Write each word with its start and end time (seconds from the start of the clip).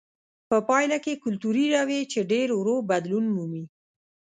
په 0.49 0.57
پایله 0.69 0.97
کې 1.03 1.21
کلتوري 1.23 1.65
رویې 1.75 2.01
چې 2.11 2.19
ډېر 2.31 2.47
ورو 2.55 2.75
بدلون 2.89 3.25
مومي. 3.35 3.63